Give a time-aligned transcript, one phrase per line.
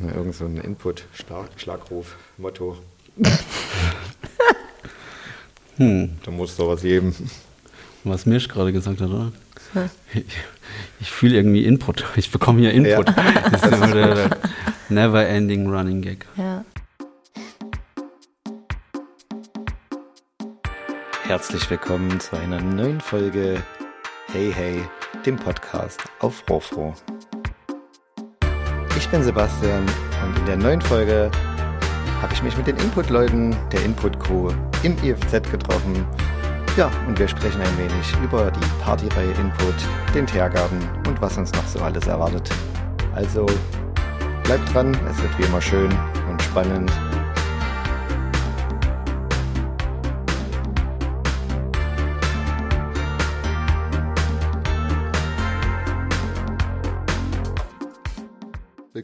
[0.00, 2.76] Ja, irgend so ein Input-Schlagruf, Motto.
[5.76, 7.14] Hm, Da muss doch was geben.
[8.02, 9.30] was Mirsch gerade gesagt hat, oder?
[10.12, 10.24] Ich,
[11.00, 12.04] ich fühle irgendwie Input.
[12.16, 13.06] Ich bekomme hier Input.
[13.52, 14.38] Das ist immer der, der
[14.88, 16.26] never-ending running gag.
[16.36, 16.64] Ja.
[21.22, 23.62] Herzlich willkommen zu einer neuen Folge
[24.32, 24.82] Hey Hey,
[25.24, 26.92] dem Podcast auf Rohfroh.
[29.08, 29.86] Ich bin Sebastian
[30.22, 31.30] und in der neuen Folge
[32.20, 34.50] habe ich mich mit den Input-Leuten der Input-Crew
[34.82, 36.04] im IFZ getroffen.
[36.76, 39.76] Ja, und wir sprechen ein wenig über die Partyreihe Input,
[40.14, 42.50] den Teergarten und was uns noch so alles erwartet.
[43.14, 43.46] Also
[44.44, 45.90] bleibt dran, es wird wie immer schön
[46.28, 46.92] und spannend.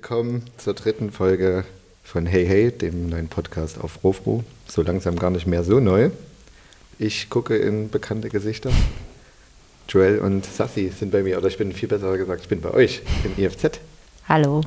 [0.07, 1.65] Willkommen zur dritten Folge
[2.03, 4.45] von Hey Hey, dem neuen Podcast auf Rofro.
[4.69, 6.11] So langsam gar nicht mehr so neu.
[6.99, 8.71] Ich gucke in bekannte Gesichter.
[9.89, 12.73] Joel und Sassi sind bei mir, oder ich bin viel besser gesagt, ich bin bei
[12.73, 13.81] euch im IFZ.
[14.29, 14.61] Hallo.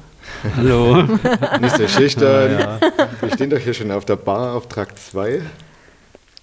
[0.55, 1.03] Hallo.
[1.61, 2.59] Nicht so schüchtern.
[2.59, 2.79] Ja,
[3.21, 5.43] Wir stehen doch hier schon auf der Bar auf Trakt 2.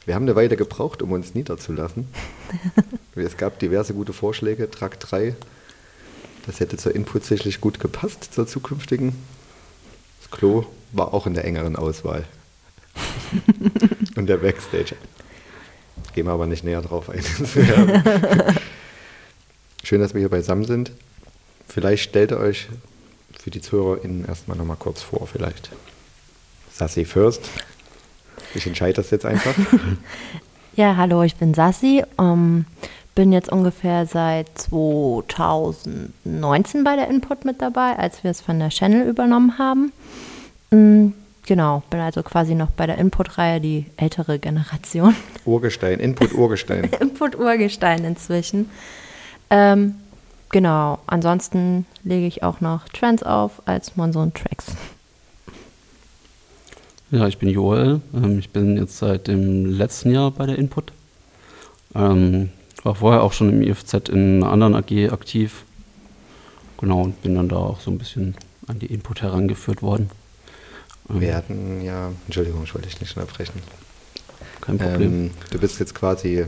[0.07, 2.07] Wir haben eine Weile gebraucht, um uns niederzulassen.
[3.17, 4.71] Es gab diverse gute Vorschläge.
[4.71, 5.35] Trakt 3,
[6.47, 9.15] das hätte zur Input sicherlich gut gepasst, zur zukünftigen.
[10.21, 12.25] Das Klo war auch in der engeren Auswahl.
[14.17, 14.95] Und der Backstage.
[16.15, 17.25] Gehen wir aber nicht näher drauf ein.
[19.83, 20.93] Schön, dass wir hier beisammen sind.
[21.69, 22.69] Vielleicht stellt ihr euch
[23.39, 25.71] für die ZuhörerInnen erstmal nochmal kurz vor, vielleicht.
[26.73, 27.51] Sassi first.
[28.55, 29.55] Ich entscheide das jetzt einfach.
[30.77, 32.03] Ja, hallo, ich bin Sassi.
[32.19, 32.65] Ähm,
[33.15, 38.71] bin jetzt ungefähr seit 2019 bei der Input mit dabei, als wir es von der
[38.71, 39.93] Channel übernommen haben.
[40.71, 41.09] Mm,
[41.47, 45.15] genau, bin also quasi noch bei der Input-Reihe die ältere Generation.
[45.45, 46.91] Urgestein, Input Urgestein.
[47.01, 48.71] Input-Urgestein inzwischen.
[49.51, 49.97] Ähm,
[50.51, 54.75] genau, ansonsten lege ich auch noch Trends auf als Monsoon Tracks.
[57.11, 58.01] Ja, ich bin Joel.
[58.13, 60.93] Ähm, ich bin jetzt seit dem letzten Jahr bei der Input.
[61.95, 62.51] Ähm,
[62.85, 65.65] war vorher auch schon im IFZ in einer anderen AG aktiv.
[66.79, 68.35] Genau, und bin dann da auch so ein bisschen
[68.67, 70.11] an die Input herangeführt worden.
[71.11, 73.61] Ähm, Wir hatten ja, Entschuldigung, ich wollte dich nicht unterbrechen.
[74.61, 75.13] Kein Problem.
[75.13, 76.47] Ähm, du bist jetzt quasi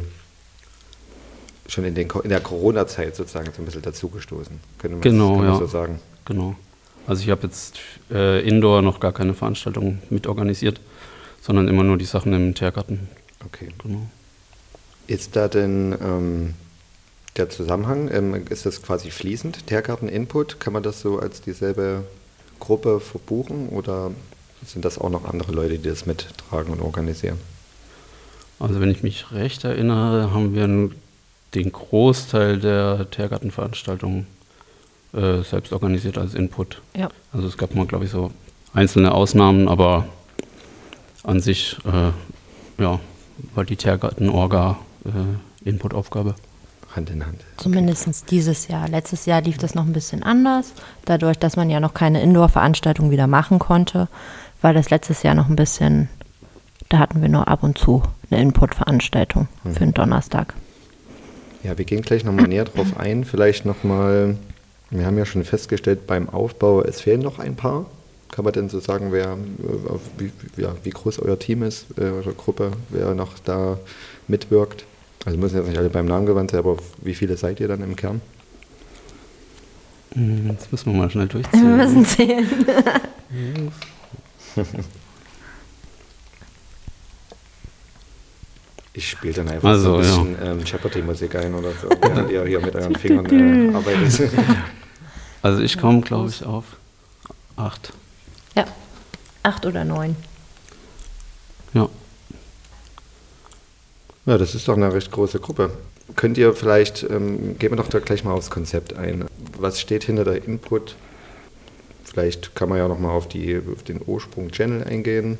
[1.68, 4.60] schon in, den, in der Corona-Zeit sozusagen so ein bisschen dazugestoßen.
[4.78, 5.56] Können wir Genau, ja.
[5.56, 6.00] so sagen.
[6.24, 6.54] Genau.
[7.06, 7.78] Also ich habe jetzt
[8.10, 10.80] äh, Indoor noch gar keine Veranstaltung mitorganisiert,
[11.40, 13.08] sondern immer nur die Sachen im Teergarten.
[13.44, 13.68] Okay.
[13.82, 14.06] Genau.
[15.06, 16.54] Ist da denn ähm,
[17.36, 20.58] der Zusammenhang, ähm, ist das quasi fließend, Teergarten Input?
[20.60, 22.04] Kann man das so als dieselbe
[22.58, 24.10] Gruppe verbuchen oder
[24.64, 27.38] sind das auch noch andere Leute, die das mittragen und organisieren?
[28.58, 30.90] Also wenn ich mich recht erinnere, haben wir
[31.54, 34.26] den Großteil der Teergartenveranstaltungen
[35.12, 36.80] äh, selbst organisiert als Input.
[36.96, 37.10] Ja.
[37.32, 38.32] Also es gab mal, glaube ich, so
[38.72, 40.06] einzelne Ausnahmen, aber
[41.22, 43.00] an sich äh, ja,
[43.54, 46.34] war die Teergarten-Orga äh, Input-Aufgabe.
[46.94, 47.42] Hand in Hand.
[47.58, 48.88] Zumindest dieses Jahr.
[48.88, 50.72] Letztes Jahr lief das noch ein bisschen anders.
[51.04, 54.08] Dadurch, dass man ja noch keine Indoor-Veranstaltung wieder machen konnte,
[54.62, 56.08] war das letztes Jahr noch ein bisschen,
[56.88, 60.54] da hatten wir nur ab und zu eine Input-Veranstaltung für den Donnerstag.
[61.62, 63.24] Ja, wir gehen gleich nochmal näher drauf ein.
[63.24, 64.36] Vielleicht nochmal,
[64.90, 67.86] wir haben ja schon festgestellt beim Aufbau, es fehlen noch ein paar.
[68.30, 72.02] Kann man denn so sagen, wer, äh, wie, ja, wie groß euer Team ist, äh,
[72.02, 73.78] eure Gruppe, wer noch da
[74.26, 74.84] mitwirkt?
[75.26, 77.82] Also müssen jetzt nicht alle beim Namen gewandt sein, aber wie viele seid ihr dann
[77.82, 78.20] im Kern?
[80.14, 81.76] Hm, Jetzt müssen wir mal schnell Wir durchziehen.
[81.76, 82.48] müssen zählen.
[88.92, 90.34] Ich spiele dann einfach Also, so ein ja.
[90.36, 94.30] bisschen ähm, Jeopardy-Musik ein oder so, während ihr hier mit euren Fingern äh, arbeitet.
[95.42, 96.64] Also ich komme, glaube ich, auf
[97.56, 97.92] acht.
[98.56, 98.64] Ja,
[99.44, 100.16] acht oder neun.
[101.72, 101.88] Ja.
[104.26, 105.70] Ja, das ist doch eine recht große Gruppe.
[106.16, 109.24] Könnt ihr vielleicht, ähm, gehen wir doch da gleich mal aufs Konzept ein.
[109.58, 110.96] Was steht hinter der Input?
[112.04, 115.38] Vielleicht kann man ja noch mal auf, die, auf den Ursprung Channel eingehen.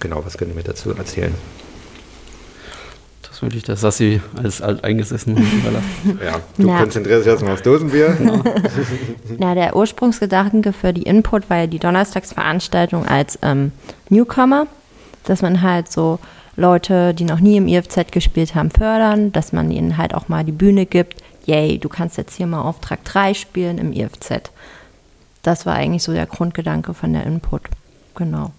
[0.00, 1.34] Genau, was könnt ihr mir dazu erzählen?
[3.22, 6.20] Das würde ich der Sassi als alteingesessen überlassen.
[6.22, 6.80] Ja, du Na.
[6.80, 8.16] konzentrierst dich erstmal aufs Dosenbier.
[9.38, 13.72] Na, der Ursprungsgedanke für die Input war ja die Donnerstagsveranstaltung als ähm,
[14.08, 14.66] Newcomer,
[15.24, 16.18] dass man halt so
[16.58, 20.44] Leute, die noch nie im IFZ gespielt haben, fördern, dass man ihnen halt auch mal
[20.44, 21.22] die Bühne gibt.
[21.46, 24.50] Yay, du kannst jetzt hier mal Auftrag 3 spielen im IFZ.
[25.44, 27.62] Das war eigentlich so der Grundgedanke von der Input.
[28.16, 28.50] Genau.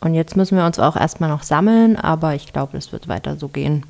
[0.00, 3.38] Und jetzt müssen wir uns auch erstmal noch sammeln, aber ich glaube, es wird weiter
[3.38, 3.84] so gehen.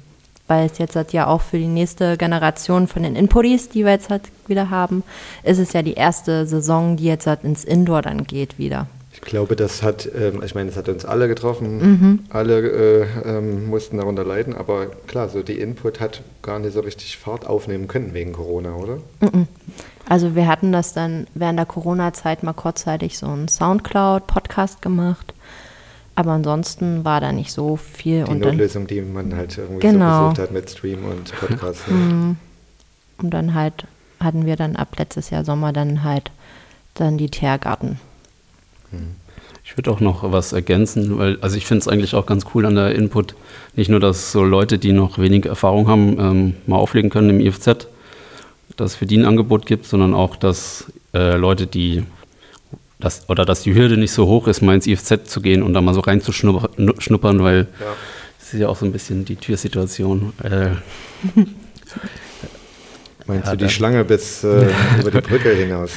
[0.47, 3.91] Weil es jetzt halt ja auch für die nächste Generation von den Inputis, die wir
[3.91, 5.03] jetzt halt wieder haben,
[5.43, 8.87] ist es ja die erste Saison, die jetzt halt ins Indoor dann geht wieder.
[9.13, 11.79] Ich glaube, das hat, ähm, ich meine, das hat uns alle getroffen.
[11.79, 12.19] Mhm.
[12.31, 16.81] Alle äh, ähm, mussten darunter leiden, aber klar, so die Input hat gar nicht so
[16.81, 18.99] richtig Fahrt aufnehmen können wegen Corona, oder?
[19.21, 19.49] Mhm.
[20.09, 25.35] Also wir hatten das dann während der Corona-Zeit mal kurzzeitig so einen Soundcloud-Podcast gemacht.
[26.15, 28.25] Aber ansonsten war da nicht so viel.
[28.25, 30.17] Die und Notlösung, die man halt irgendwie genau.
[30.17, 31.89] so besucht hat mit Stream und Podcast.
[31.89, 32.37] Mhm.
[33.19, 33.87] Und dann halt
[34.19, 36.31] hatten wir dann ab letztes Jahr Sommer dann halt
[36.95, 37.99] dann die Teergarten.
[39.65, 42.67] Ich würde auch noch was ergänzen, weil, also ich finde es eigentlich auch ganz cool
[42.67, 43.35] an der Input,
[43.77, 47.41] nicht nur, dass so Leute, die noch wenig Erfahrung haben, ähm, mal auflegen können im
[47.41, 47.87] IFZ,
[48.77, 52.05] dass es für die ein Angebot gibt, sondern auch, dass äh, Leute, die
[53.01, 55.73] dass, oder dass die Hürde nicht so hoch ist, mal ins IFZ zu gehen und
[55.73, 57.87] da mal so reinzuschnuppern, weil ja.
[58.41, 60.33] es ist ja auch so ein bisschen die Türsituation.
[60.43, 60.71] Äh,
[63.27, 64.71] Meinst ja, du die Schlange bis äh,
[65.01, 65.93] über die Brücke hinaus?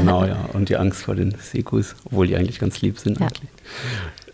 [0.00, 0.48] Genau, ja.
[0.52, 3.20] Und die Angst vor den Sekus, obwohl die eigentlich ganz lieb sind.
[3.20, 3.28] Ja.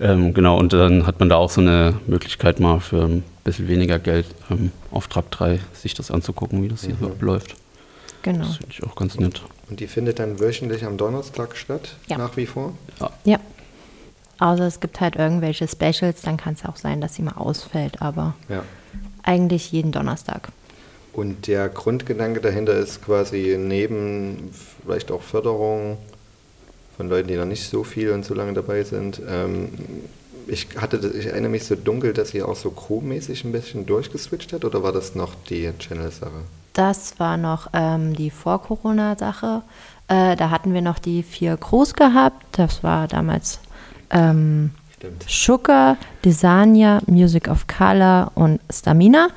[0.00, 3.68] Ähm, genau, und dann hat man da auch so eine Möglichkeit, mal für ein bisschen
[3.68, 7.00] weniger Geld ähm, auf Trab 3 sich das anzugucken, wie das hier mhm.
[7.00, 7.56] so abläuft.
[8.22, 8.44] Genau.
[8.44, 9.42] Das finde ich auch ganz nett.
[9.68, 12.18] Und die findet dann wöchentlich am Donnerstag statt, ja.
[12.18, 12.74] nach wie vor?
[13.00, 13.10] Ja.
[13.24, 13.40] ja.
[14.38, 18.02] Außer es gibt halt irgendwelche Specials, dann kann es auch sein, dass sie mal ausfällt,
[18.02, 18.64] aber ja.
[19.22, 20.48] eigentlich jeden Donnerstag.
[21.12, 24.50] Und der Grundgedanke dahinter ist quasi neben
[24.82, 25.98] vielleicht auch Förderung
[26.96, 29.20] von Leuten, die noch nicht so viel und so lange dabei sind.
[29.28, 29.68] Ähm,
[30.46, 34.52] ich hatte, ich erinnere mich so dunkel, dass sie auch so crewmäßig ein bisschen durchgeswitcht
[34.52, 36.42] hat, oder war das noch die Channel-Sache?
[36.72, 39.62] Das war noch ähm, die Vor-Corona-Sache.
[40.08, 42.44] Äh, da hatten wir noch die vier Crews gehabt.
[42.52, 43.60] Das war damals
[44.10, 44.70] ähm,
[45.26, 49.28] Sugar, Desania, Music of Color und Stamina.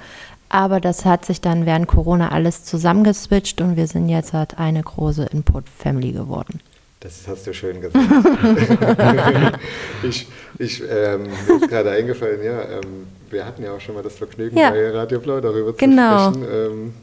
[0.50, 4.83] Aber das hat sich dann während Corona alles zusammengeswitcht und wir sind jetzt halt eine
[4.83, 6.62] große Input-Family geworden.
[7.00, 8.03] Das hast du schön gesagt.
[10.03, 10.27] ich
[10.57, 14.15] ich ähm, mir ist gerade eingefallen, ja, ähm, wir hatten ja auch schon mal das
[14.15, 14.71] Vergnügen ja.
[14.71, 16.31] bei Radio Blau darüber genau.
[16.31, 16.53] zu sprechen.
[16.53, 16.94] Ähm,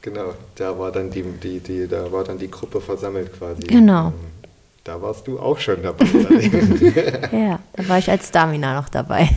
[0.00, 3.62] genau, da war dann die, die, die, da war dann die Gruppe versammelt quasi.
[3.62, 4.08] Genau.
[4.08, 4.14] Ähm,
[4.84, 6.06] da warst du auch schon dabei.
[7.32, 9.28] ja, da war ich als Stamina noch dabei.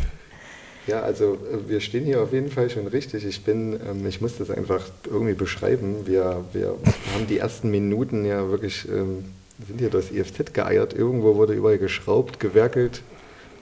[0.88, 3.26] Ja, also äh, wir stehen hier auf jeden Fall schon richtig.
[3.26, 6.06] Ich bin, ähm, ich muss das einfach irgendwie beschreiben.
[6.06, 6.76] Wir, wir
[7.14, 9.26] haben die ersten Minuten ja wirklich, ähm,
[9.68, 10.94] sind hier durchs IFZ geeiert.
[10.94, 13.02] Irgendwo wurde überall geschraubt, gewerkelt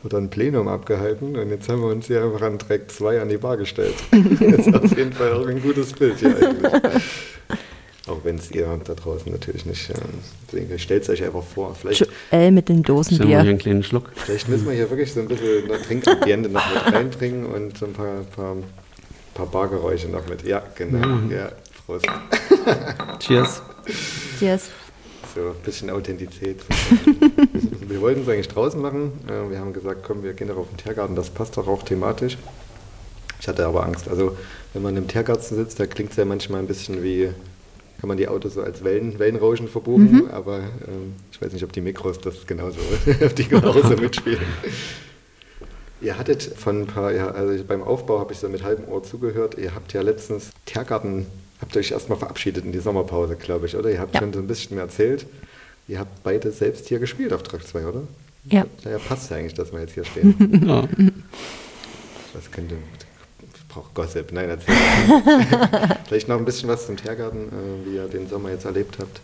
[0.03, 3.27] oder ein Plenum abgehalten und jetzt haben wir uns hier einfach an Track 2 an
[3.27, 3.95] die Bar gestellt.
[4.11, 7.03] das ist auf jeden Fall auch ein gutes Bild hier eigentlich.
[8.19, 9.89] Auch wenn es ihr da draußen natürlich nicht.
[9.89, 11.75] Äh, stellt es euch einfach vor.
[11.75, 13.27] Vielleicht, Joel mit dem Dosenbier.
[13.27, 14.11] Hier einen kleinen Schluck.
[14.15, 17.93] Vielleicht müssen wir hier wirklich so ein bisschen Trinkambiente noch mit reinbringen und so ein
[17.93, 18.57] paar, paar,
[19.33, 20.43] paar Bargeräusche noch mit.
[20.43, 21.05] Ja, genau.
[21.05, 21.31] Mhm.
[21.31, 21.51] Ja,
[21.85, 22.05] Prost.
[23.19, 23.61] Cheers.
[24.37, 24.69] Cheers.
[25.35, 26.57] So, ein bisschen Authentizität.
[27.87, 29.11] wir wollten es eigentlich draußen machen.
[29.27, 31.15] Äh, wir haben gesagt, komm, wir gehen doch auf den Tiergarten.
[31.15, 32.37] Das passt doch auch thematisch.
[33.39, 34.09] Ich hatte aber Angst.
[34.09, 34.35] Also,
[34.73, 37.29] wenn man im Tiergarten sitzt, da klingt es ja manchmal ein bisschen wie
[37.99, 40.29] kann man die Autos so als Wellen, Wellenrauschen verbuchen, mhm.
[40.31, 42.79] aber ähm, ich weiß nicht, ob die Mikros das genauso,
[43.21, 44.39] ob die genauso mitspielen.
[46.01, 49.03] Ihr hattet von ein paar, ja, also beim Aufbau habe ich so mit halbem Ohr
[49.03, 51.25] zugehört, ihr habt ja letztens Tiergarten,
[51.59, 53.91] habt euch erstmal verabschiedet in die Sommerpause, glaube ich, oder?
[53.91, 54.21] Ihr habt ja.
[54.21, 55.25] schon so ein bisschen mehr erzählt.
[55.89, 58.03] Ihr habt beide selbst hier gespielt auf Trakt 2, oder?
[58.45, 58.65] Ja.
[58.83, 60.63] Daher passt ja eigentlich, dass wir jetzt hier stehen.
[60.67, 60.87] ja.
[62.33, 62.75] Das könnte,
[63.69, 64.31] brauche Gossip.
[64.33, 64.75] Nein, erzähl.
[66.07, 69.21] Vielleicht noch ein bisschen was zum Tiergarten, äh, wie ihr den Sommer jetzt erlebt habt.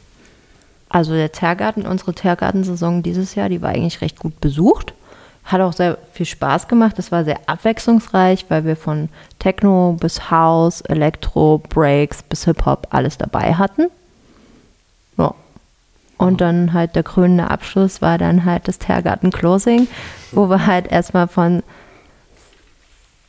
[0.87, 4.93] Also der Tiergarten, unsere Tiergartensaison dieses Jahr, die war eigentlich recht gut besucht.
[5.43, 6.97] Hat auch sehr viel Spaß gemacht.
[6.97, 9.09] Es war sehr abwechslungsreich, weil wir von
[9.39, 13.89] Techno bis House, Elektro, Breaks bis Hip-Hop alles dabei hatten.
[15.17, 15.35] Ja.
[16.17, 19.87] Und dann halt der krönende Abschluss war dann halt das Tiergarten Closing,
[20.31, 21.61] wo wir halt erstmal von,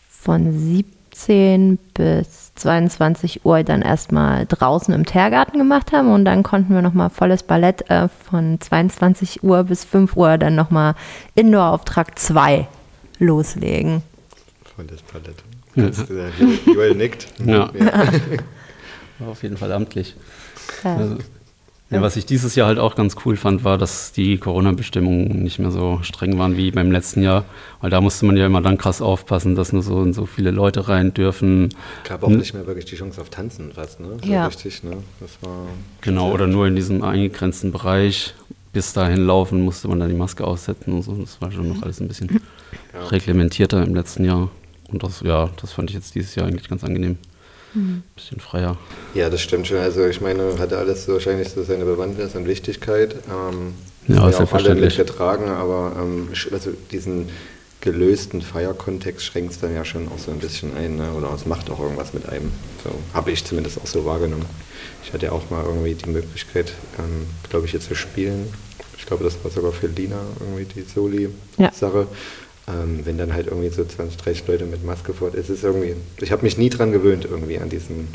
[0.08, 6.42] von sieb 17 bis 22 Uhr dann erstmal draußen im Tiergarten gemacht haben und dann
[6.42, 10.94] konnten wir nochmal volles Ballett äh, von 22 Uhr bis 5 Uhr dann nochmal
[11.34, 12.68] Indoor auf Trakt 2
[13.18, 14.02] loslegen.
[14.76, 15.42] Volles Ballett.
[15.74, 16.72] Ja.
[16.72, 17.28] Joel nickt.
[17.44, 17.70] Ja.
[17.78, 17.92] ja.
[19.18, 20.14] War auf jeden Fall amtlich.
[20.84, 20.96] Ja.
[20.96, 21.18] Also,
[21.88, 25.60] ja, was ich dieses Jahr halt auch ganz cool fand, war, dass die Corona-Bestimmungen nicht
[25.60, 27.44] mehr so streng waren wie beim letzten Jahr.
[27.80, 30.50] Weil da musste man ja immer dann krass aufpassen, dass nur so und so viele
[30.50, 31.68] Leute rein dürfen.
[32.02, 34.18] Gab auch nicht mehr wirklich die Chance auf Tanzen fast, ne?
[34.20, 34.46] So ja.
[34.46, 34.96] Richtig, ne?
[35.20, 35.66] Das war
[36.00, 38.34] genau, oder nur in diesem eingegrenzten Bereich.
[38.72, 41.14] bis dahin laufen musste man dann die Maske aussetzen und so.
[41.14, 42.42] Das war schon noch alles ein bisschen
[42.92, 43.06] ja.
[43.06, 44.50] reglementierter im letzten Jahr.
[44.92, 47.16] Und das, ja, das fand ich jetzt dieses Jahr eigentlich ganz angenehm.
[47.76, 48.02] Mhm.
[48.14, 48.78] Bisschen freier.
[49.14, 49.76] Ja, das stimmt schon.
[49.76, 53.14] Also ich meine, hatte alles so wahrscheinlich so seine Bewandtnis und Wichtigkeit.
[53.28, 53.74] Ähm,
[54.08, 57.28] ja, ja auch alle getragen, aber ähm, also diesen
[57.82, 61.12] gelösten Feierkontext schränkt es dann ja schon auch so ein bisschen ein, ne?
[61.12, 62.50] oder es macht auch irgendwas mit einem.
[62.82, 64.46] So habe ich zumindest auch so wahrgenommen.
[65.04, 68.52] Ich hatte ja auch mal irgendwie die Möglichkeit, ähm, glaube ich, jetzt zu spielen.
[68.98, 71.98] Ich glaube, das war sogar für Lina irgendwie die Soli-Sache.
[71.98, 72.06] Ja.
[72.68, 75.94] Ähm, wenn dann halt irgendwie so 20, 30 Leute mit Maske vor, es ist irgendwie,
[76.20, 78.08] ich habe mich nie dran gewöhnt irgendwie an diesen,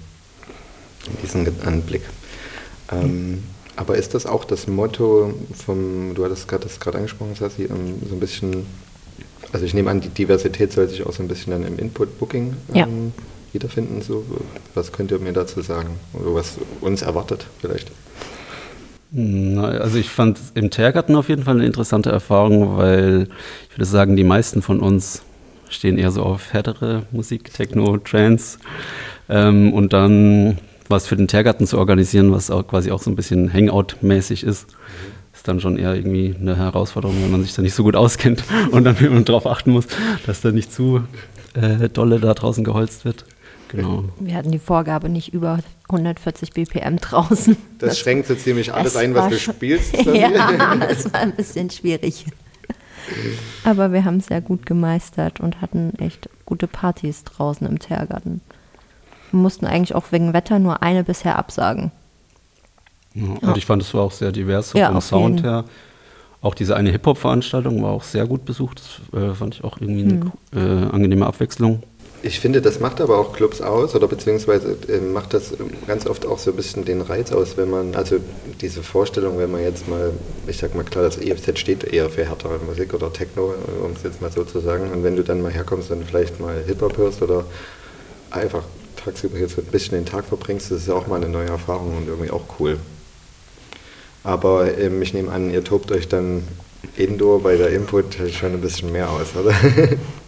[1.08, 2.02] an diesen Anblick.
[2.92, 3.44] Ähm,
[3.78, 5.34] aber ist das auch das Motto
[5.66, 8.66] vom, du hattest gerade das gerade angesprochen, Sassi, ähm, so ein bisschen
[9.52, 12.56] also ich nehme an, die Diversität soll sich auch so ein bisschen dann im Input-Booking
[12.74, 12.88] ähm, ja.
[13.54, 14.02] wiederfinden.
[14.02, 14.24] So.
[14.74, 16.00] Was könnt ihr mir dazu sagen?
[16.14, 17.92] Oder was uns erwartet vielleicht?
[19.14, 23.28] Also ich fand im Tiergarten auf jeden Fall eine interessante Erfahrung, weil
[23.70, 25.24] ich würde sagen, die meisten von uns
[25.70, 28.58] stehen eher so auf härtere Musik, Techno, Trance.
[29.30, 30.58] Ähm, und dann
[30.92, 34.68] was für den Tiergarten zu organisieren, was auch quasi auch so ein bisschen Hangout-mäßig ist,
[35.34, 38.44] ist dann schon eher irgendwie eine Herausforderung, wenn man sich da nicht so gut auskennt
[38.72, 39.88] und dann darauf achten muss,
[40.26, 41.04] dass da nicht zu
[41.54, 43.26] äh, dolle da draußen geholzt wird.
[43.72, 44.04] Genau.
[44.20, 45.60] Wir hatten die Vorgabe nicht über
[45.90, 47.56] 140 BPM draußen.
[47.80, 49.96] Das, das schränkt so ziemlich alles ein, was du spielst.
[50.06, 52.26] ja, es war ein bisschen schwierig.
[53.64, 58.42] Aber wir haben es sehr gut gemeistert und hatten echt gute Partys draußen im Tiergarten.
[59.32, 61.92] Wir mussten eigentlich auch wegen Wetter nur eine bisher absagen.
[63.14, 65.50] Ja, und ich fand, es war auch sehr divers so ja, vom Sound jeden.
[65.50, 65.66] her.
[66.42, 68.82] Auch diese eine Hip-Hop-Veranstaltung war auch sehr gut besucht.
[69.14, 70.32] Das äh, fand ich auch irgendwie eine mhm.
[70.54, 71.84] äh, angenehme Abwechslung.
[72.24, 75.54] Ich finde, das macht aber auch Clubs aus oder beziehungsweise äh, macht das
[75.88, 78.18] ganz oft auch so ein bisschen den Reiz aus, wenn man, also
[78.62, 80.12] diese Vorstellung, wenn man jetzt mal,
[80.46, 84.04] ich sag mal klar, das EFZ steht eher für härtere Musik oder Techno, um es
[84.04, 84.92] jetzt mal so zu sagen.
[84.92, 87.46] Und wenn du dann mal herkommst und vielleicht mal Hip-Hop hörst oder
[88.30, 88.64] einfach
[89.04, 91.98] tagsüber jetzt ein bisschen den Tag verbringst, das ist ja auch mal eine neue Erfahrung
[91.98, 92.78] und irgendwie auch cool.
[94.24, 96.48] Aber ähm, ich nehme an, ihr tobt euch dann
[96.98, 99.56] indoor bei der Input schon ein bisschen mehr aus, oder?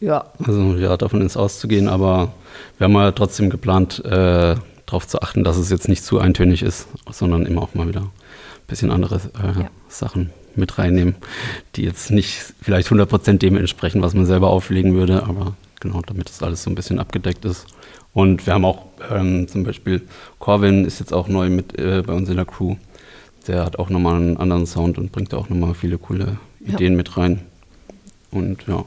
[0.00, 0.24] Ja.
[0.42, 2.32] Also ja, davon ist auszugehen, aber
[2.78, 6.62] wir haben ja trotzdem geplant, äh, darauf zu achten, dass es jetzt nicht zu eintönig
[6.62, 8.10] ist, sondern immer auch mal wieder ein
[8.66, 9.70] bisschen andere äh, ja.
[9.88, 11.14] Sachen mit reinnehmen,
[11.76, 16.28] die jetzt nicht vielleicht 100% dem entsprechen, was man selber auflegen würde, aber genau, damit
[16.28, 17.66] das alles so ein bisschen abgedeckt ist.
[18.12, 20.02] Und wir haben auch ähm, zum Beispiel
[20.38, 22.76] Corvin ist jetzt auch neu mit äh, bei uns in der Crew.
[23.46, 26.96] Der hat auch nochmal einen anderen Sound und bringt auch nochmal viele coole Ideen ja.
[26.96, 27.42] mit rein.
[28.30, 28.84] Und ja.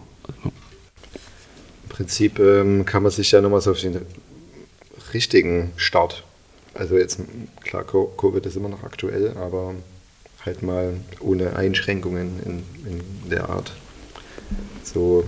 [1.94, 4.02] Prinzip ähm, kann man sich ja nochmal so auf den
[5.14, 6.24] richtigen Start.
[6.74, 7.20] Also jetzt,
[7.64, 9.76] klar, Covid ist immer noch aktuell, aber
[10.44, 13.74] halt mal ohne Einschränkungen in, in der Art.
[14.84, 15.24] So,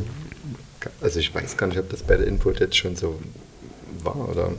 [1.02, 3.20] also ich weiß gar nicht, ob das bei der Input jetzt schon so
[4.04, 4.28] war.
[4.28, 4.52] Oder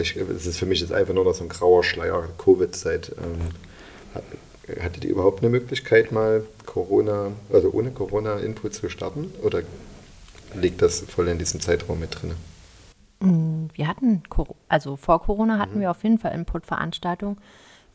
[0.00, 3.12] ich, es ist für mich jetzt einfach nur noch so ein grauer Schleier Covid-Zeit.
[3.18, 9.32] Ähm, hattet ihr überhaupt eine Möglichkeit, mal Corona, also ohne Corona-Input zu starten?
[9.42, 9.62] Oder
[10.54, 12.34] liegt das voll in diesem Zeitraum mit drin?
[13.20, 14.22] Mm, wir hatten,
[14.68, 15.80] also vor Corona hatten mhm.
[15.80, 17.38] wir auf jeden Fall Input-Veranstaltungen,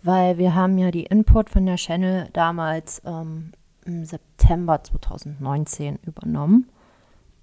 [0.03, 3.51] weil wir haben ja die Input von der Channel damals ähm,
[3.85, 6.69] im September 2019 übernommen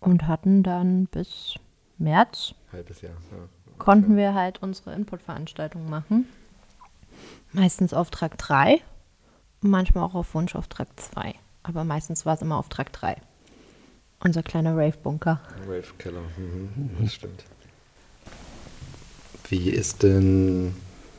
[0.00, 1.54] und hatten dann bis
[1.98, 3.14] März halbes Jahr.
[3.30, 3.48] Ja.
[3.78, 6.28] Konnten wir halt unsere Input-Veranstaltung machen.
[7.52, 8.80] Meistens Auftrag 3
[9.62, 11.34] und manchmal auch auf Wunsch Auftrag 2.
[11.62, 13.16] Aber meistens war es immer Auftrag 3.
[14.24, 15.40] Unser kleiner Rave-Bunker.
[15.68, 16.90] Rave-Keller, mhm.
[17.00, 17.44] das stimmt.
[19.48, 20.74] Wie ist denn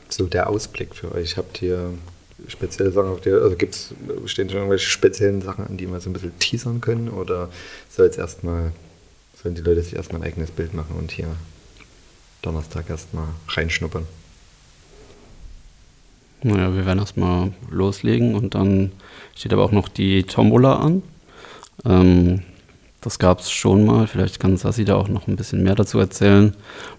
[0.08, 1.38] so der Ausblick für euch?
[1.38, 1.94] Habt ihr
[2.48, 3.94] spezielle Sachen auf der, also gibt's,
[4.26, 7.08] stehen schon irgendwelche speziellen Sachen an, die wir so ein bisschen teasern können?
[7.08, 7.48] Oder
[7.88, 8.72] soll es erstmal
[9.46, 11.28] sollen die Leute sich erstmal ein eigenes Bild machen und hier
[12.42, 14.06] Donnerstag erstmal reinschnuppern.
[16.42, 18.92] Naja, wir werden erstmal loslegen und dann
[19.34, 21.02] steht aber auch noch die Tombola an.
[21.84, 22.42] Ähm,
[23.00, 24.06] das gab es schon mal.
[24.06, 26.54] Vielleicht kann Sassi da auch noch ein bisschen mehr dazu erzählen.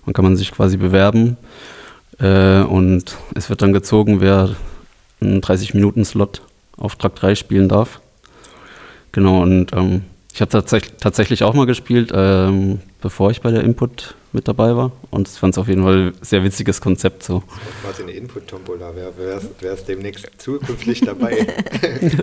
[0.05, 1.37] Dann kann man sich quasi bewerben.
[2.19, 4.55] Äh, und es wird dann gezogen, wer
[5.21, 6.41] einen 30-Minuten-Slot
[6.77, 7.99] Auftrag 3 spielen darf.
[9.11, 13.63] Genau, und ähm, ich habe tatsächlich, tatsächlich auch mal gespielt, ähm, bevor ich bei der
[13.63, 14.91] Input mit dabei war.
[15.09, 17.23] Und ich fand es auf jeden Fall ein sehr witziges Konzept.
[17.23, 17.41] So.
[17.83, 21.47] Quasi eine Input-Tombola, wer wäre es demnächst zukünftig dabei?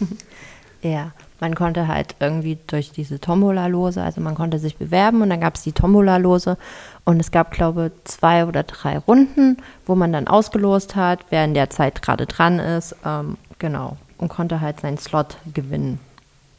[0.82, 5.40] ja, man konnte halt irgendwie durch diese Tombola-Lose, also man konnte sich bewerben und dann
[5.40, 6.56] gab es die Tombola-Lose
[7.04, 9.56] und es gab, glaube ich, zwei oder drei Runden,
[9.86, 14.28] wo man dann ausgelost hat, wer in der Zeit gerade dran ist, ähm, genau, und
[14.28, 15.98] konnte halt seinen Slot gewinnen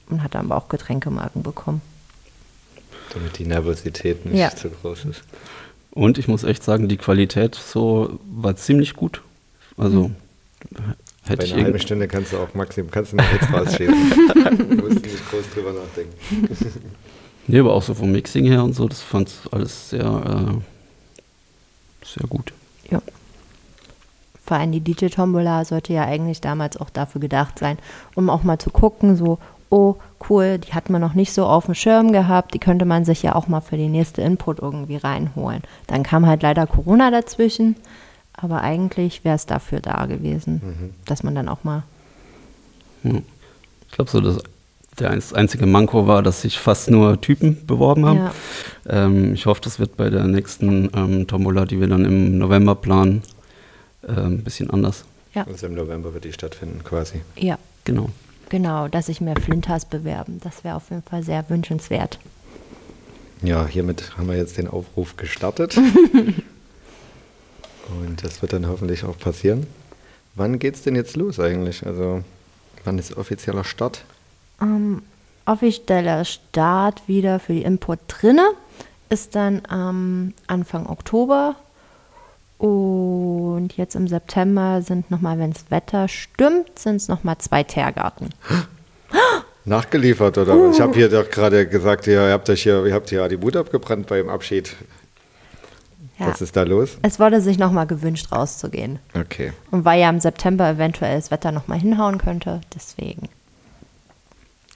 [0.10, 1.82] und hat dann aber auch Getränkemarken bekommen.
[3.14, 4.56] Damit die Nervosität nicht Ja.
[4.56, 5.24] zu groß ist.
[5.92, 9.22] Und ich muss echt sagen, die Qualität so war ziemlich gut.
[9.78, 10.12] Also
[11.26, 14.10] hätte Bei einer halben irgend- Stunde kannst du auch Maxim, kannst du noch jetzt rausschießen.
[14.70, 16.82] du musst nicht groß drüber nachdenken.
[17.48, 22.06] Nee, aber auch so vom Mixing her und so, das fand ich alles sehr, äh,
[22.06, 22.54] sehr gut.
[22.90, 23.02] Ja.
[24.46, 27.78] Vor allem die DJ-Tombola sollte ja eigentlich damals auch dafür gedacht sein,
[28.16, 29.40] um auch mal zu gucken, so,
[29.72, 29.96] oh,
[30.30, 33.24] cool, die hat man noch nicht so auf dem Schirm gehabt, die könnte man sich
[33.24, 35.64] ja auch mal für die nächste Input irgendwie reinholen.
[35.88, 37.76] Dann kam halt leider Corona dazwischen,
[38.34, 41.84] aber eigentlich wäre es dafür da gewesen, dass man dann auch mal,
[43.04, 44.40] Ich glaube so, dass
[45.00, 48.18] der einzige Manko war, dass sich fast nur Typen beworben haben.
[48.18, 48.34] Ja.
[48.88, 52.76] Ähm, ich hoffe, das wird bei der nächsten ähm, Tombola, die wir dann im November
[52.76, 53.22] planen,
[54.08, 55.06] äh, ein bisschen anders.
[55.34, 57.22] ja, Also im November wird die stattfinden quasi.
[57.38, 58.10] ja, Genau.
[58.50, 60.40] genau, dass sich mehr Flinters bewerben.
[60.44, 62.20] Das wäre auf jeden Fall sehr wünschenswert.
[63.42, 65.76] Ja, hiermit haben wir jetzt den Aufruf gestartet.
[67.90, 69.68] Und das wird dann hoffentlich auch passieren.
[70.36, 71.86] Wann geht's denn jetzt los eigentlich?
[71.86, 72.24] Also,
[72.84, 74.04] wann ist offizieller Start?
[74.62, 75.02] Ähm,
[75.46, 78.50] offizieller Start wieder für die Input drinne
[79.10, 81.56] ist dann am Anfang Oktober.
[82.58, 88.30] Und jetzt im September sind nochmal, wenn das Wetter stimmt, sind es nochmal zwei Teergarten.
[89.66, 90.76] Nachgeliefert oder was?
[90.76, 93.56] Ich habe hier doch gerade gesagt, ihr habt euch hier, ihr habt hier die Mut
[93.56, 94.76] abgebrannt beim Abschied.
[96.22, 96.28] Ja.
[96.28, 96.98] Was ist da los?
[97.02, 99.00] Es wurde sich nochmal gewünscht, rauszugehen.
[99.16, 99.54] Okay.
[99.72, 103.28] Und weil ja im September eventuell das Wetter nochmal hinhauen könnte, deswegen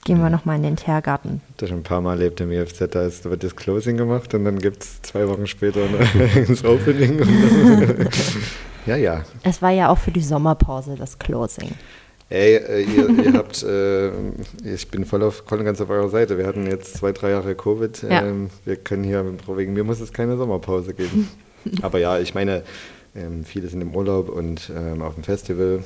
[0.04, 1.42] gehen wir nochmal in den Teergarten.
[1.58, 4.46] Das schon ein paar Mal erlebt im EFZ, da ist, wird das Closing gemacht und
[4.46, 5.82] dann gibt es zwei Wochen später
[6.48, 7.22] das Opening.
[8.86, 9.24] Ja, ja.
[9.44, 11.72] Es war ja auch für die Sommerpause das Closing.
[12.30, 14.10] Ey, äh, ihr, ihr habt, äh,
[14.64, 16.38] ich bin voll, auf, voll und ganz auf eurer Seite.
[16.38, 18.02] Wir hatten jetzt zwei, drei Jahre Covid.
[18.04, 18.24] Ja.
[18.24, 21.30] Ähm, wir können hier, wegen mir muss es keine Sommerpause geben.
[21.82, 22.64] Aber ja, ich meine,
[23.16, 25.84] ähm, viele sind im Urlaub und ähm, auf dem Festival.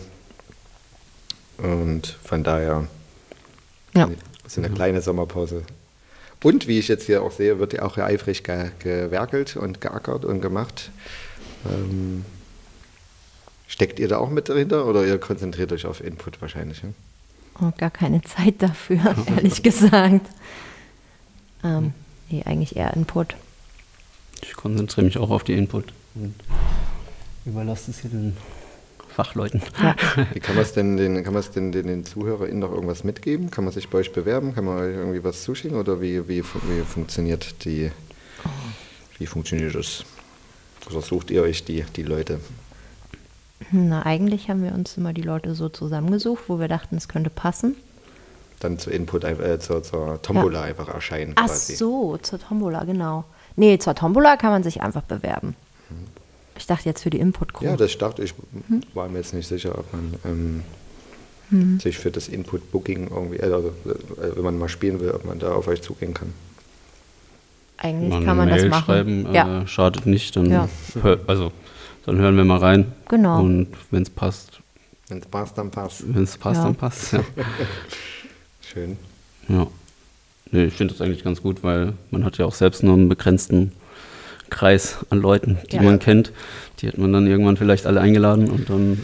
[1.58, 2.88] Und von daher
[3.96, 4.10] Ja.
[4.48, 5.64] so eine kleine Sommerpause.
[6.42, 10.24] Und wie ich jetzt hier auch sehe, wird ja auch eifrig ge gewerkelt und geackert
[10.24, 10.90] und gemacht.
[11.66, 12.24] Ähm,
[13.70, 16.82] steckt ihr da auch mit dahinter oder ihr konzentriert euch auf Input wahrscheinlich?
[16.82, 16.90] Ja?
[17.60, 20.26] Und gar keine Zeit dafür, ehrlich gesagt.
[21.64, 21.94] Ähm,
[22.30, 23.36] nee, eigentlich eher Input.
[24.42, 26.34] Ich konzentriere mich auch auf die Input und
[27.46, 28.36] überlasse es hier den
[29.08, 29.62] Fachleuten.
[29.82, 29.96] Ja.
[30.34, 33.04] Wie kann man es denn, den, kann man es denn den, den ZuhörerInnen noch irgendwas
[33.04, 33.52] mitgeben?
[33.52, 34.56] Kann man sich bei euch bewerben?
[34.56, 37.92] Kann man euch irgendwie was zuschicken oder wie, wie, wie funktioniert die,
[39.18, 40.06] wie funktioniert das?
[40.90, 42.40] Oder sucht ihr euch die, die Leute?
[43.72, 47.30] Na, eigentlich haben wir uns immer die Leute so zusammengesucht, wo wir dachten, es könnte
[47.30, 47.76] passen.
[48.60, 51.76] Dann zur Input, ein- äh, zur, zur Tombola einfach erscheinen Ach quasi.
[51.76, 53.24] so, zur Tombola, genau.
[53.56, 55.56] Nee, zur Tombola kann man sich einfach bewerben.
[56.58, 57.66] Ich dachte jetzt für die Input-Crew.
[57.66, 58.34] Ja, das dachte ich,
[58.68, 58.82] Hm?
[58.94, 60.64] war mir jetzt nicht sicher, ob man
[61.52, 65.24] ähm, sich für das Input-Booking irgendwie, äh, also, äh, wenn man mal spielen will, ob
[65.26, 66.34] man da auf euch zugehen kann.
[67.78, 68.86] eigentlich Mal kann man eine das Mail machen.
[68.86, 70.36] schreiben, ja, äh, schadet nicht.
[70.36, 70.70] Dann, Ja.
[71.02, 71.52] hör, also,
[72.10, 72.92] dann hören wir mal rein.
[73.08, 73.42] Genau.
[73.42, 74.60] Und wenn es passt,
[75.10, 76.04] Wenn es passt, dann passt.
[76.14, 76.64] wenn es passt, Ja.
[76.66, 77.24] dann passt ja.
[78.62, 78.98] Schön.
[79.48, 79.68] ja.
[80.52, 83.08] Nee, ich finde das eigentlich ganz gut, weil man hat ja auch selbst nur einen
[83.08, 83.72] begrenzten
[84.50, 85.84] Kreis an Leuten, die Ja.
[85.84, 86.32] man kennt.
[86.80, 89.04] Die hat man dann irgendwann vielleicht alle eingeladen und dann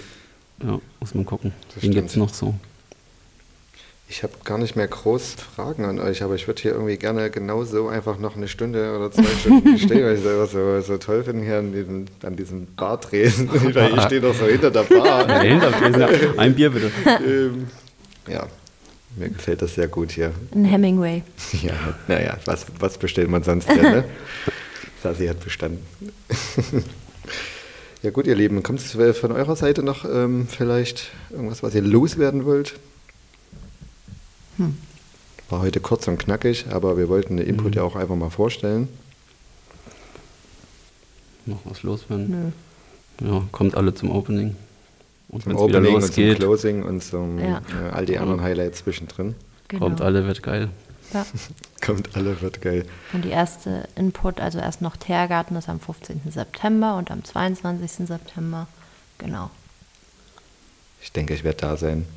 [0.65, 2.55] ja, muss man gucken, Das wen gibt es noch so.
[4.07, 7.31] Ich habe gar nicht mehr groß Fragen an euch, aber ich würde hier irgendwie gerne
[7.31, 10.97] genauso einfach noch eine Stunde oder zwei Stunden stehen, weil ich es einfach so, so
[10.97, 13.49] toll finde hier an diesem, an diesem Bartresen.
[13.65, 15.27] ich stehe doch so hinter der Bar.
[15.27, 16.09] Ja, Hintertresen, ja.
[16.37, 16.91] Ein Bier bitte.
[17.05, 17.67] ähm,
[18.27, 18.45] ja,
[19.15, 20.31] mir gefällt das sehr gut hier.
[20.53, 21.23] ein Hemingway.
[21.63, 21.73] Ja,
[22.07, 24.03] naja, was, was bestellt man sonst hier, ne?
[25.01, 25.83] Sassi hat bestanden.
[28.03, 31.81] ja gut, ihr Lieben, kommt es von eurer Seite noch ähm, vielleicht irgendwas, was ihr
[31.81, 32.75] loswerden wollt?
[35.49, 38.87] War heute kurz und knackig, aber wir wollten den Input ja auch einfach mal vorstellen.
[41.45, 42.53] Noch was loswerden.
[43.21, 44.55] Ja, kommt alle zum Opening.
[45.29, 47.61] Und Zum Opening und zum Closing und zum Ja.
[47.83, 49.35] äh, all die anderen Highlights zwischendrin.
[49.67, 49.85] Genau.
[49.85, 50.69] kommt alle, wird geil.
[51.13, 51.25] Ja.
[51.85, 52.83] Kommt alle, wird geil.
[53.13, 56.21] Und die erste Input, also erst noch Teergarten, ist am 15.
[56.31, 58.07] September und am 22.
[58.07, 58.67] September.
[59.19, 59.51] Genau.
[61.01, 62.07] Ich denke, ich werde da sein.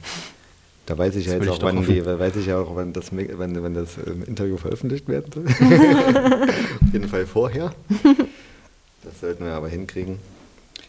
[0.88, 2.94] Da weiß ich ja Das jetzt ich auch, wann, die, weiß ich ja auch, wann
[2.94, 5.44] das, wann, wann das ähm, Interview veröffentlicht werden soll.
[5.46, 7.74] Auf jeden Fall vorher.
[9.02, 10.18] Das sollten wir aber hinkriegen.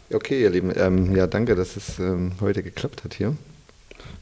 [0.09, 3.35] Okay, ihr Lieben, ähm, ja, danke, dass es ähm, heute geklappt hat hier.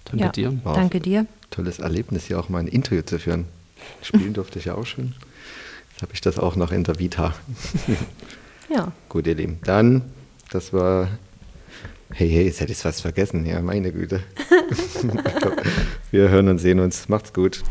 [0.05, 0.59] Danke ja, dir.
[0.63, 0.75] Wow.
[0.75, 1.27] Danke dir.
[1.51, 3.45] Tolles Erlebnis, hier auch mal ein Interview zu führen.
[4.01, 5.13] Spielen durfte ich ja auch schon.
[5.91, 7.35] Jetzt habe ich das auch noch in der Vita.
[8.73, 8.91] Ja.
[9.09, 9.59] Gut, ihr Lieben.
[9.63, 10.01] Dann,
[10.49, 11.07] das war.
[12.11, 13.45] Hey, hey, jetzt hätte ich fast vergessen.
[13.45, 14.21] Ja, meine Güte.
[16.11, 17.09] Wir hören und sehen uns.
[17.09, 17.63] Macht's gut.